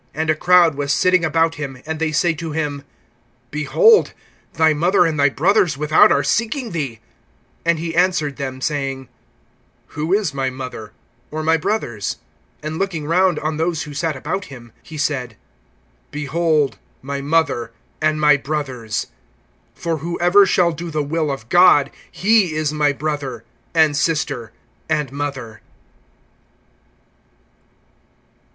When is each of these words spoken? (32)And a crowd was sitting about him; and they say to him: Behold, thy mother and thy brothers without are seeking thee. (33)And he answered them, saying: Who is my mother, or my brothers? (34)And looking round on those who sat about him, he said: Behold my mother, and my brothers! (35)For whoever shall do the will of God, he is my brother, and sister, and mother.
(32)And 0.15 0.31
a 0.31 0.35
crowd 0.35 0.73
was 0.73 0.91
sitting 0.91 1.23
about 1.23 1.53
him; 1.61 1.77
and 1.85 1.99
they 1.99 2.11
say 2.11 2.33
to 2.33 2.53
him: 2.53 2.81
Behold, 3.51 4.13
thy 4.53 4.73
mother 4.73 5.05
and 5.05 5.19
thy 5.19 5.29
brothers 5.29 5.77
without 5.77 6.11
are 6.11 6.23
seeking 6.23 6.71
thee. 6.71 6.99
(33)And 7.67 7.77
he 7.77 7.95
answered 7.95 8.37
them, 8.37 8.61
saying: 8.61 9.09
Who 9.89 10.11
is 10.11 10.33
my 10.33 10.49
mother, 10.49 10.91
or 11.29 11.43
my 11.43 11.55
brothers? 11.55 12.17
(34)And 12.63 12.79
looking 12.79 13.05
round 13.05 13.37
on 13.37 13.57
those 13.57 13.83
who 13.83 13.93
sat 13.93 14.15
about 14.15 14.45
him, 14.45 14.71
he 14.81 14.97
said: 14.97 15.37
Behold 16.09 16.79
my 17.03 17.21
mother, 17.21 17.71
and 18.01 18.19
my 18.19 18.37
brothers! 18.37 19.05
(35)For 19.79 19.99
whoever 19.99 20.47
shall 20.47 20.71
do 20.71 20.89
the 20.89 21.03
will 21.03 21.29
of 21.29 21.47
God, 21.47 21.91
he 22.11 22.53
is 22.55 22.73
my 22.73 22.91
brother, 22.91 23.43
and 23.75 23.95
sister, 23.95 24.51
and 24.89 25.11
mother. 25.11 25.61